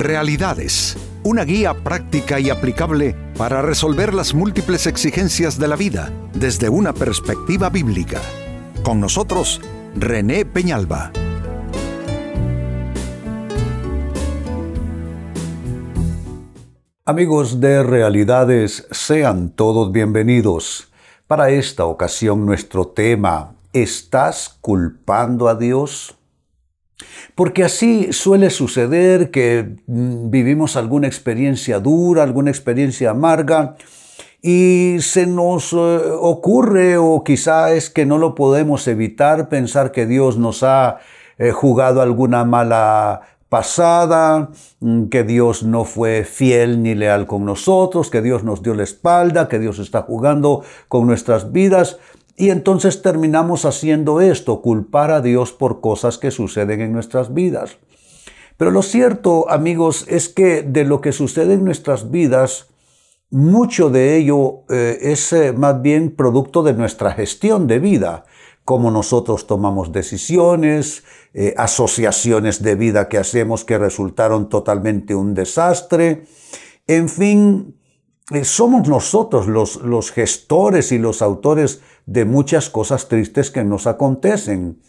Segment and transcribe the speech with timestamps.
[0.00, 6.70] Realidades, una guía práctica y aplicable para resolver las múltiples exigencias de la vida desde
[6.70, 8.18] una perspectiva bíblica.
[8.82, 9.60] Con nosotros,
[9.94, 11.12] René Peñalba.
[17.04, 20.88] Amigos de Realidades, sean todos bienvenidos.
[21.26, 26.16] Para esta ocasión nuestro tema, ¿estás culpando a Dios?
[27.34, 33.76] Porque así suele suceder que mm, vivimos alguna experiencia dura, alguna experiencia amarga,
[34.42, 40.06] y se nos eh, ocurre, o quizá es que no lo podemos evitar, pensar que
[40.06, 40.98] Dios nos ha
[41.38, 48.08] eh, jugado alguna mala pasada, mm, que Dios no fue fiel ni leal con nosotros,
[48.08, 51.98] que Dios nos dio la espalda, que Dios está jugando con nuestras vidas.
[52.40, 57.76] Y entonces terminamos haciendo esto, culpar a Dios por cosas que suceden en nuestras vidas.
[58.56, 62.68] Pero lo cierto, amigos, es que de lo que sucede en nuestras vidas,
[63.28, 68.24] mucho de ello eh, es eh, más bien producto de nuestra gestión de vida,
[68.64, 76.24] cómo nosotros tomamos decisiones, eh, asociaciones de vida que hacemos que resultaron totalmente un desastre.
[76.86, 77.74] En fin,
[78.44, 84.80] somos nosotros los, gestores y los autores de muchas cosas tristes que nos acontecen.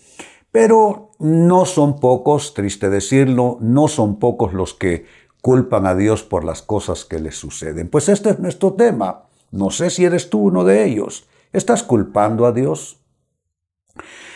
[0.52, 5.06] Pero no son pocos, triste decirlo, no son pocos los que
[5.42, 7.90] culpan a Dios por las cosas que les suceden.
[7.90, 9.24] Pues este es nuestro tema.
[9.50, 11.28] No sé si eres tú uno de ellos.
[11.52, 13.00] ¿Estás culpando a Dios?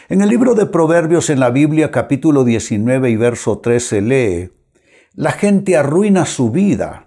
[0.09, 4.51] En el libro de Proverbios en la Biblia capítulo 19 y verso 13 lee,
[5.13, 7.04] La gente arruina su vida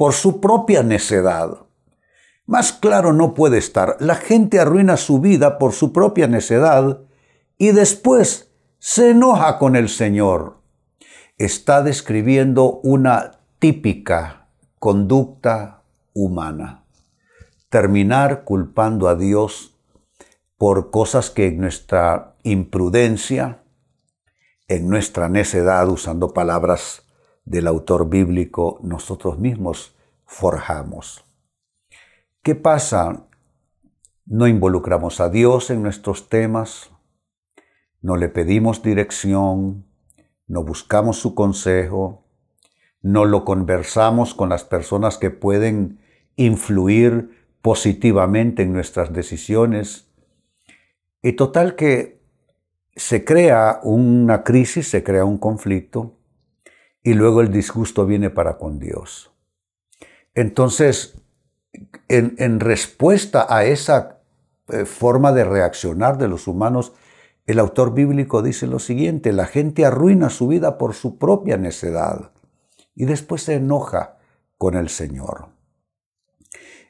[0.00, 1.66] por su propia necedad.
[2.46, 3.98] Más claro no puede estar.
[4.00, 7.02] La gente arruina su vida por su propia necedad
[7.58, 10.62] y después se enoja con el Señor.
[11.36, 14.48] Está describiendo una típica
[14.78, 15.82] conducta
[16.14, 16.86] humana.
[17.68, 19.76] Terminar culpando a Dios
[20.56, 23.64] por cosas que en nuestra imprudencia,
[24.66, 27.02] en nuestra necedad, usando palabras
[27.50, 31.24] del autor bíblico, nosotros mismos forjamos.
[32.44, 33.26] ¿Qué pasa?
[34.24, 36.92] No involucramos a Dios en nuestros temas,
[38.02, 39.84] no le pedimos dirección,
[40.46, 42.24] no buscamos su consejo,
[43.02, 45.98] no lo conversamos con las personas que pueden
[46.36, 50.08] influir positivamente en nuestras decisiones.
[51.20, 52.22] Y total que
[52.94, 56.19] se crea una crisis, se crea un conflicto
[57.02, 59.32] y luego el disgusto viene para con Dios.
[60.34, 61.14] Entonces,
[62.08, 64.20] en, respuesta a esa
[64.68, 66.92] eh, forma de reaccionar de los humanos,
[67.46, 72.32] el autor bíblico dice lo siguiente, la gente arruina su vida por su propia necedad
[72.94, 74.18] y después se enoja
[74.58, 75.48] con el Señor.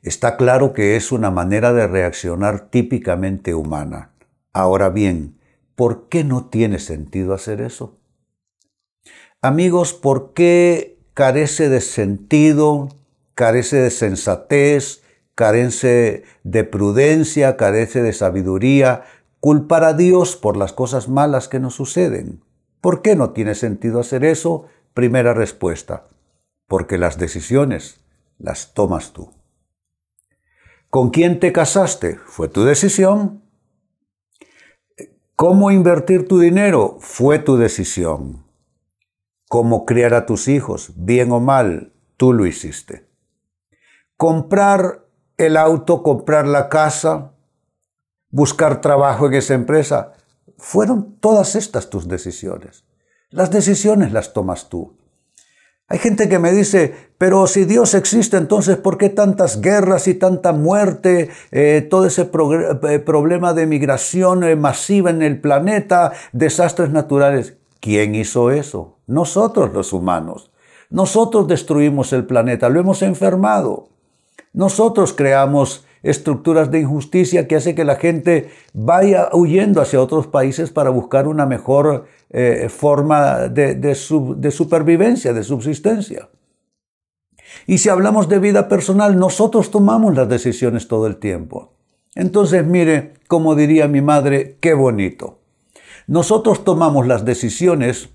[0.02, 4.12] Está claro que es una manera de reaccionar típicamente humana.
[4.52, 5.38] Ahora bien,
[5.74, 7.99] ¿por qué no tiene sentido hacer eso?
[9.42, 12.88] Amigos, ¿por qué carece de sentido
[13.40, 15.02] carece de sensatez,
[15.34, 19.04] carece de prudencia, carece de sabiduría,
[19.40, 22.44] culpar a Dios por las cosas malas que nos suceden.
[22.82, 24.66] ¿Por qué no tiene sentido hacer eso?
[24.92, 26.08] Primera respuesta,
[26.68, 28.02] porque las decisiones
[28.38, 29.30] las tomas tú.
[30.90, 32.18] ¿Con quién te casaste?
[32.26, 33.42] Fue tu decisión.
[35.34, 36.98] ¿Cómo invertir tu dinero?
[37.00, 38.44] Fue tu decisión.
[39.50, 40.92] ¿Cómo criar a tus hijos?
[40.96, 43.10] Bien o mal, tú lo hiciste
[44.20, 45.06] comprar
[45.38, 47.32] el auto, comprar la casa,
[48.28, 50.12] buscar trabajo en esa empresa.
[50.58, 52.84] Fueron todas estas tus decisiones.
[53.30, 54.98] Las decisiones las tomas tú.
[55.88, 60.12] Hay gente que me dice, pero si Dios existe, entonces ¿por qué tantas guerras y
[60.12, 66.90] tanta muerte, eh, todo ese eh, problema de migración eh, masiva en el planeta, desastres
[66.90, 67.56] naturales?
[67.80, 68.98] ¿Quién hizo eso?
[69.06, 70.50] Nosotros los humanos.
[70.90, 73.88] Nosotros destruimos el planeta, lo hemos enfermado.
[74.52, 80.70] Nosotros creamos estructuras de injusticia que hace que la gente vaya huyendo hacia otros países
[80.70, 86.28] para buscar una mejor eh, forma de, de supervivencia, de subsistencia.
[87.66, 91.72] Y si hablamos de vida personal, nosotros tomamos las decisiones todo el tiempo.
[92.14, 95.39] Entonces, mire, como diría mi madre, qué bonito.
[96.10, 98.08] Nosotros tomamos las decisiones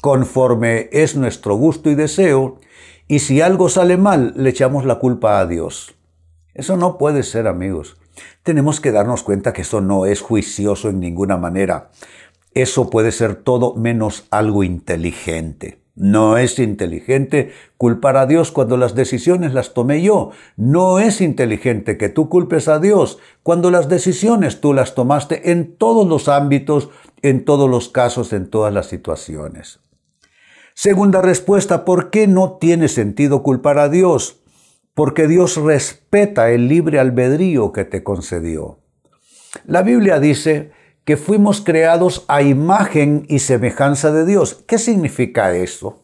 [0.00, 2.58] conforme es nuestro gusto y deseo
[3.06, 5.94] y si algo sale mal, le echamos la culpa a Dios.
[6.54, 7.98] Eso no puede ser, amigos.
[8.42, 11.92] Tenemos que darnos cuenta que eso no es juicioso en ninguna manera.
[12.52, 15.85] Eso puede ser todo menos algo inteligente.
[15.96, 20.30] No es inteligente culpar a Dios cuando las decisiones las tomé yo.
[20.56, 25.74] No es inteligente que tú culpes a Dios cuando las decisiones tú las tomaste en
[25.74, 26.90] todos los ámbitos,
[27.22, 29.80] en todos los casos, en todas las situaciones.
[30.74, 34.42] Segunda respuesta, ¿por qué no tiene sentido culpar a Dios?
[34.92, 38.80] Porque Dios respeta el libre albedrío que te concedió.
[39.64, 40.72] La Biblia dice
[41.06, 44.64] que fuimos creados a imagen y semejanza de Dios.
[44.66, 46.02] ¿Qué significa eso?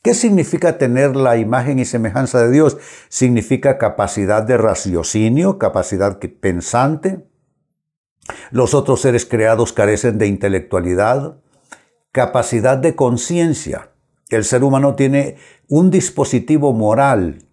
[0.00, 2.78] ¿Qué significa tener la imagen y semejanza de Dios?
[3.10, 7.26] Significa capacidad de raciocinio, capacidad pensante.
[8.50, 11.36] Los otros seres creados carecen de intelectualidad,
[12.10, 13.90] capacidad de conciencia.
[14.30, 15.36] El ser humano tiene
[15.68, 17.44] un dispositivo moral.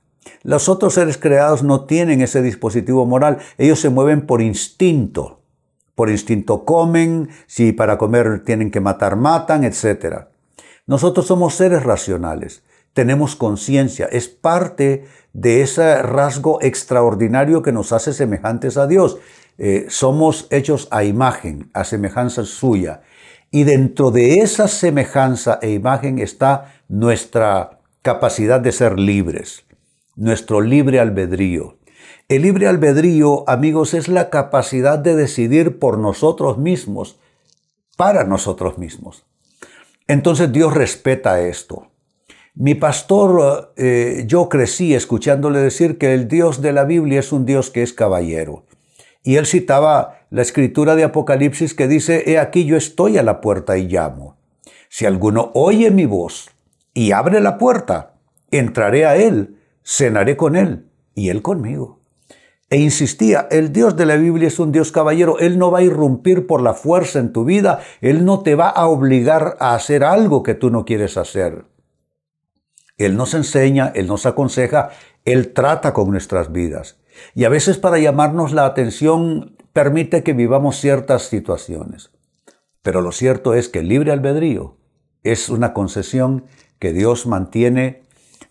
[0.43, 3.39] Los otros seres creados no tienen ese dispositivo moral.
[3.57, 5.42] Ellos se mueven por instinto
[5.95, 10.25] por instinto comen, si para comer tienen que matar, matan, etc.
[10.85, 12.63] Nosotros somos seres racionales,
[12.93, 19.17] tenemos conciencia, es parte de ese rasgo extraordinario que nos hace semejantes a Dios.
[19.57, 23.01] Eh, somos hechos a imagen, a semejanza suya.
[23.51, 29.65] Y dentro de esa semejanza e imagen está nuestra capacidad de ser libres,
[30.15, 31.77] nuestro libre albedrío.
[32.33, 37.19] El libre albedrío, amigos, es la capacidad de decidir por nosotros mismos,
[37.95, 39.27] para nosotros mismos.
[40.07, 41.91] Entonces Dios respeta esto.
[42.55, 47.45] Mi pastor, eh, yo crecí escuchándole decir que el Dios de la Biblia es un
[47.45, 48.65] Dios que es caballero.
[49.21, 53.41] Y él citaba la escritura de Apocalipsis que dice, He aquí yo estoy a la
[53.41, 54.37] puerta y llamo.
[54.89, 56.49] Si alguno oye mi voz
[56.95, 58.15] y abre la puerta,
[58.49, 62.01] entraré a él, cenaré con él y él conmigo.
[62.73, 65.83] E insistía, el Dios de la Biblia es un Dios caballero, Él no va a
[65.83, 70.03] irrumpir por la fuerza en tu vida, Él no te va a obligar a hacer
[70.03, 71.65] algo que tú no quieres hacer.
[72.97, 74.89] Él nos enseña, Él nos aconseja,
[75.23, 76.99] Él trata con nuestras vidas.
[77.35, 82.09] Y a veces para llamarnos la atención permite que vivamos ciertas situaciones.
[82.81, 84.77] Pero lo cierto es que el libre albedrío
[85.21, 86.45] es una concesión
[86.79, 88.01] que Dios mantiene.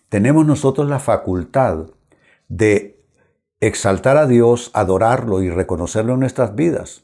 [0.07, 1.87] Tenemos nosotros la facultad
[2.47, 3.02] de
[3.67, 7.03] exaltar a Dios, adorarlo y reconocerlo en nuestras vidas,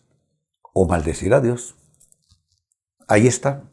[0.74, 1.76] o maldecir a Dios.
[3.08, 3.64] Ahí está.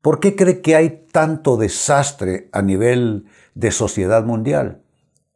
[0.00, 4.82] ¿Por qué cree que hay tanto desastre a nivel de sociedad mundial?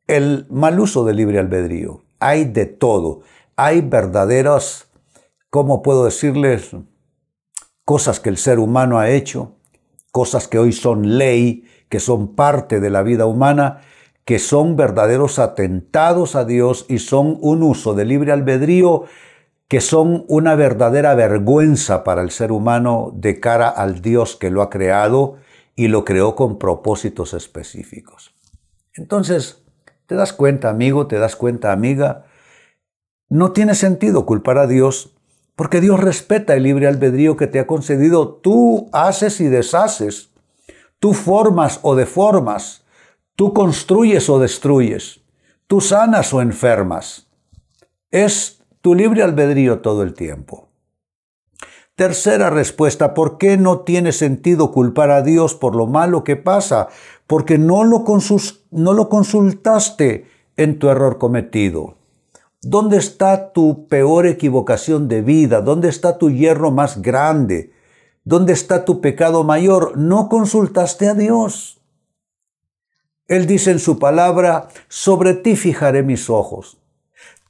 [0.08, 2.04] El mal uso del libre albedrío.
[2.18, 3.20] Hay de todo.
[3.54, 4.88] Hay verdaderas,
[5.50, 6.72] ¿cómo puedo decirles?
[7.84, 9.54] Cosas que el ser humano ha hecho,
[10.10, 13.82] cosas que hoy son ley, que son parte de la vida humana
[14.26, 19.04] que son verdaderos atentados a Dios y son un uso de libre albedrío
[19.68, 24.62] que son una verdadera vergüenza para el ser humano de cara al Dios que lo
[24.62, 25.36] ha creado
[25.76, 28.34] y lo creó con propósitos específicos.
[28.94, 29.62] Entonces,
[30.06, 32.26] te das cuenta, amigo, te das cuenta, amiga,
[33.28, 35.14] no tiene sentido culpar a Dios
[35.54, 38.34] porque Dios respeta el libre albedrío que te ha concedido.
[38.34, 40.30] Tú haces y deshaces,
[40.98, 42.85] tú formas o deformas,
[43.36, 45.20] Tú construyes o destruyes,
[45.66, 47.28] tú sanas o enfermas.
[48.10, 50.70] Es tu libre albedrío todo el tiempo.
[51.96, 56.88] Tercera respuesta, ¿por qué no tiene sentido culpar a Dios por lo malo que pasa?
[57.26, 58.04] Porque no lo,
[58.70, 60.26] no lo consultaste
[60.56, 61.96] en tu error cometido.
[62.62, 65.60] ¿Dónde está tu peor equivocación de vida?
[65.60, 67.72] ¿Dónde está tu hierro más grande?
[68.24, 69.98] ¿Dónde está tu pecado mayor?
[69.98, 71.75] No consultaste a Dios.
[73.28, 76.78] Él dice en su palabra, sobre ti fijaré mis ojos,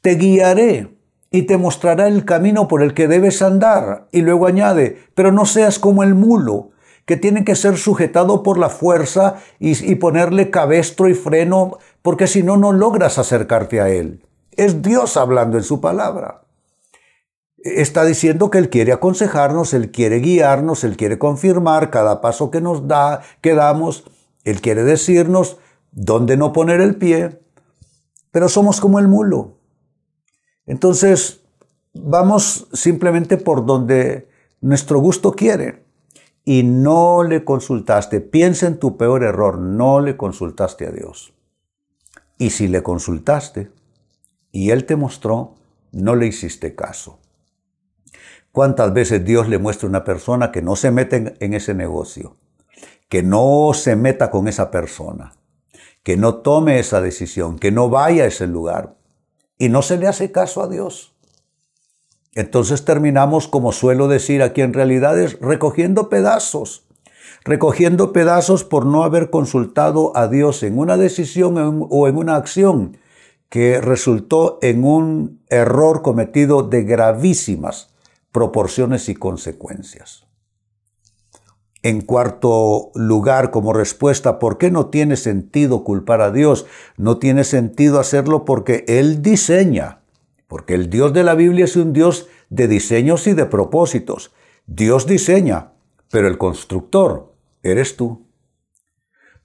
[0.01, 0.97] te guiaré
[1.31, 4.09] y te mostrará el camino por el que debes andar.
[4.13, 6.71] Y luego añade, pero no seas como el mulo,
[7.05, 12.43] que tiene que ser sujetado por la fuerza y, ponerle cabestro y freno, porque si
[12.43, 14.25] no, no logras acercarte a Él.
[14.53, 16.43] Es Dios hablando en su palabra.
[17.59, 22.61] Está diciendo que Él quiere aconsejarnos, Él quiere guiarnos, Él quiere confirmar cada paso que
[22.61, 24.05] nos da, que damos.
[24.45, 25.59] Él quiere decirnos,
[25.97, 27.41] dónde no poner el pie,
[28.31, 29.57] pero somos como el mulo.
[30.67, 31.41] Entonces,
[31.95, 34.29] vamos simplemente por donde
[34.61, 35.85] nuestro gusto quiere.
[36.45, 41.33] Y no le consultaste, piensa en tu peor error, no le consultaste a Dios.
[42.39, 43.73] Y si le consultaste
[44.53, 45.55] y Él te mostró,
[45.91, 47.19] no le hiciste caso.
[48.53, 52.37] ¿Cuántas veces Dios le muestra a una persona que no se mete en ese negocio?
[53.09, 55.33] Que no se meta con esa persona
[56.07, 58.95] que no tome esa decisión, que no vaya a ese lugar.
[59.59, 61.17] Y no se le hace caso a Dios.
[62.37, 66.87] Entonces terminamos, como suelo decir aquí en realidad, es recogiendo pedazos.
[67.43, 72.99] recogiendo pedazos por no haber consultado a Dios en una decisión o en una acción
[73.49, 77.91] que resultó en un error cometido de gravísimas
[78.31, 80.26] proporciones y consecuencias.
[81.87, 86.67] En cuarto lugar, como respuesta, ¿por qué no tiene sentido culpar a Dios?
[86.97, 90.01] No tiene sentido hacerlo porque Él diseña,
[90.49, 94.33] porque el Dios de la Biblia es un Dios de diseños y de propósitos.
[94.67, 95.75] Dios diseña,
[96.11, 98.27] pero el constructor eres tú.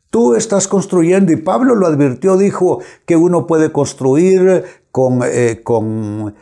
[0.10, 6.34] Tú estás construyendo y Pablo lo advirtió, dijo que uno puede construir con, eh, con,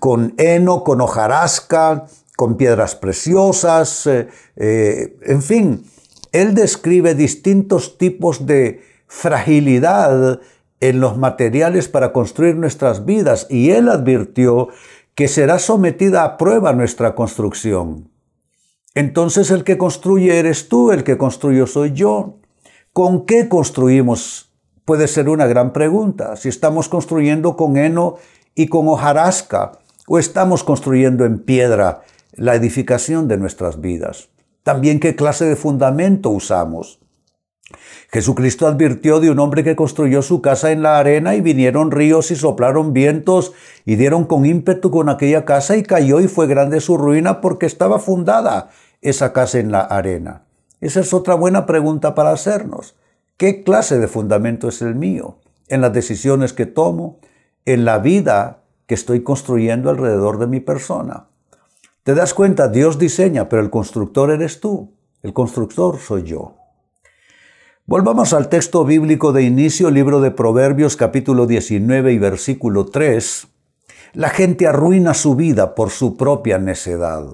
[0.00, 5.84] con heno, con hojarasca, con piedras preciosas, eh, eh, en fin,
[6.32, 10.40] él describe distintos tipos de fragilidad
[10.80, 14.68] en los materiales para construir nuestras vidas y él advirtió
[15.14, 18.10] que será sometida a prueba nuestra construcción.
[18.94, 22.38] Entonces el que construye eres tú, el que construyo soy yo.
[22.92, 24.52] ¿Con qué construimos?
[24.84, 26.36] Puede ser una gran pregunta.
[26.36, 28.16] Si estamos construyendo con heno
[28.54, 29.72] y con hojarasca,
[30.06, 32.02] o estamos construyendo en piedra
[32.36, 34.28] la edificación de nuestras vidas.
[34.62, 37.00] También qué clase de fundamento usamos.
[38.12, 42.30] Jesucristo advirtió de un hombre que construyó su casa en la arena y vinieron ríos
[42.30, 43.52] y soplaron vientos
[43.84, 47.66] y dieron con ímpetu con aquella casa y cayó y fue grande su ruina porque
[47.66, 50.44] estaba fundada esa casa en la arena.
[50.80, 52.96] Esa es otra buena pregunta para hacernos.
[53.36, 55.38] ¿Qué clase de fundamento es el mío?
[55.68, 57.18] En las decisiones que tomo,
[57.64, 61.26] en la vida que estoy construyendo alrededor de mi persona.
[62.06, 64.94] Te das cuenta, Dios diseña, pero el constructor eres tú.
[65.24, 66.54] El constructor soy yo.
[67.84, 73.48] Volvamos al texto bíblico de inicio, libro de Proverbios capítulo 19 y versículo 3.
[74.12, 77.24] La gente arruina su vida por su propia necedad.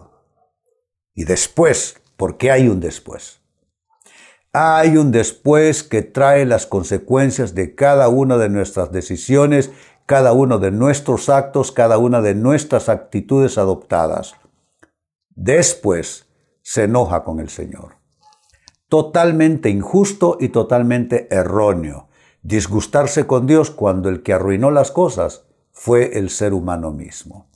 [1.15, 3.41] Y después porque hay un después.
[4.55, 9.71] Hay un después que trae las consecuencias de cada una de nuestras decisiones,
[10.07, 14.35] cada uno de nuestros actos, cada una de nuestras actitudes adoptadas.
[15.35, 16.27] Después
[16.63, 17.97] se enoja con el Señor.
[18.89, 22.09] Totalmente injusto y totalmente erróneo.
[22.43, 27.47] Disgustarse con Dios cuando el que arruinó las cosas fue el ser humano mismo.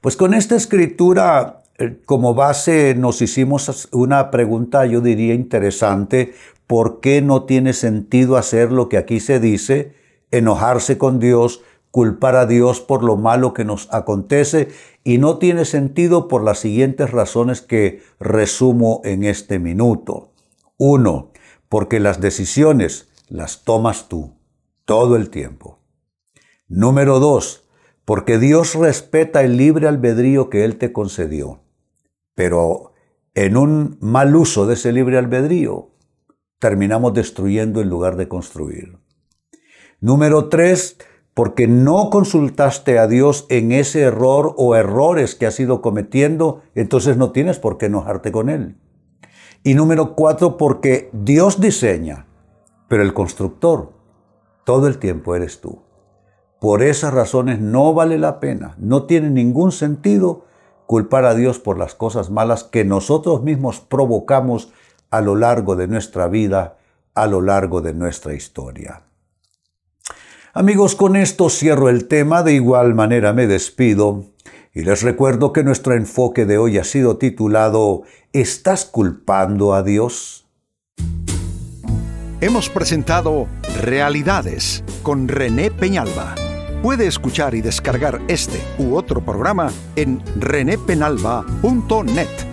[0.00, 6.34] Pues con esta escritura eh, como base nos hicimos una pregunta, yo diría interesante,
[6.66, 9.94] ¿por qué no tiene sentido hacer lo que aquí se dice,
[10.30, 14.68] enojarse con Dios, culpar a Dios por lo malo que nos acontece?
[15.04, 20.32] Y no tiene sentido por las siguientes razones que resumo en este minuto.
[20.76, 21.32] Uno,
[21.68, 24.34] porque las decisiones las tomas tú
[24.84, 25.78] todo el tiempo.
[26.68, 27.68] Número dos,
[28.04, 31.62] porque Dios respeta el libre albedrío que Él te concedió.
[32.34, 32.92] Pero
[33.34, 35.90] en un mal uso de ese libre albedrío,
[36.58, 38.98] terminamos destruyendo en lugar de construir.
[40.00, 40.98] Número tres,
[41.34, 47.16] porque no consultaste a Dios en ese error o errores que has ido cometiendo, entonces
[47.16, 48.76] no tienes por qué enojarte con Él.
[49.62, 52.26] Y número cuatro, porque Dios diseña,
[52.88, 53.92] pero el constructor
[54.64, 55.82] todo el tiempo eres tú.
[56.60, 60.44] Por esas razones no vale la pena, no tiene ningún sentido
[60.86, 64.72] culpar a Dios por las cosas malas que nosotros mismos provocamos
[65.10, 66.76] a lo largo de nuestra vida,
[67.14, 69.02] a lo largo de nuestra historia.
[70.52, 74.24] Amigos, con esto cierro el tema, de igual manera me despido
[74.74, 78.02] y les recuerdo que nuestro enfoque de hoy ha sido titulado
[78.32, 80.48] ¿Estás culpando a Dios?
[82.40, 83.46] Hemos presentado
[83.80, 86.34] Realidades con René Peñalba.
[86.82, 92.49] Puede escuchar y descargar este u otro programa en renépenalba.net.